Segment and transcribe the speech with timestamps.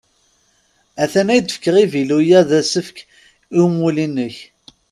[1.03, 2.97] At-an ad k-d-fkeɣ avilu-a d asefk
[3.57, 4.35] i umulli-inek.